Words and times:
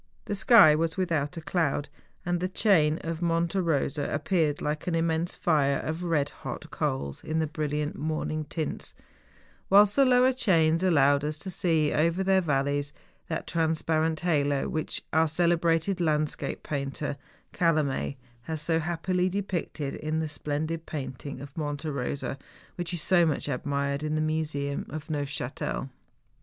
The 0.25 0.33
sky 0.33 0.73
was 0.73 0.97
without 0.97 1.37
a 1.37 1.41
cloud, 1.41 1.87
and 2.25 2.39
the 2.39 2.49
chain 2.49 2.97
of 3.03 3.21
Monte 3.21 3.59
Eosa 3.59 4.11
appeared 4.11 4.59
like 4.59 4.87
an 4.87 4.95
immense 4.95 5.35
fire 5.35 5.77
of 5.77 6.01
red 6.03 6.29
hot 6.41 6.71
coals 6.71 7.23
in 7.23 7.37
the 7.37 7.45
brilliant 7.45 7.95
morning 7.95 8.45
tints, 8.45 8.95
whilst 9.69 9.95
the 9.95 10.03
lower 10.03 10.33
chains 10.33 10.81
allowed 10.81 11.23
us 11.23 11.37
to 11.37 11.51
see 11.51 11.93
over 11.93 12.23
their 12.23 12.41
valleys 12.41 12.93
that 13.27 13.45
transparent 13.45 14.21
halo 14.21 14.67
which 14.67 15.03
our 15.13 15.27
celebrated 15.27 16.01
landscape 16.01 16.63
painter, 16.63 17.15
Calame, 17.53 18.17
has 18.41 18.59
so 18.59 18.79
happily 18.79 19.29
depicted 19.29 19.93
in 19.93 20.17
the 20.17 20.27
splendid 20.27 20.87
painting 20.87 21.39
of 21.41 21.55
Monte 21.55 21.87
Eosa, 21.87 22.39
which 22.73 22.91
is 22.91 23.03
so 23.03 23.23
much 23.23 23.47
admired 23.47 24.01
in 24.01 24.15
the 24.15 24.19
museum 24.21 24.87
of 24.89 25.11
Neufchatel. 25.11 25.91